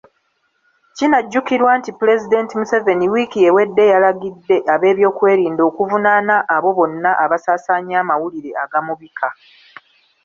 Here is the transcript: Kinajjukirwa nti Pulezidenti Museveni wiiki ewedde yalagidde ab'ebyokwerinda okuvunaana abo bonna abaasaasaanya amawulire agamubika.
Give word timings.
Kinajjukirwa 0.95 1.71
nti 1.79 1.91
Pulezidenti 1.99 2.53
Museveni 2.59 3.05
wiiki 3.13 3.39
ewedde 3.49 3.83
yalagidde 3.93 4.57
ab'ebyokwerinda 4.73 5.61
okuvunaana 5.69 6.35
abo 6.55 6.69
bonna 6.77 7.11
abaasaasaanya 7.23 7.95
amawulire 8.03 8.51
agamubika. 8.63 9.27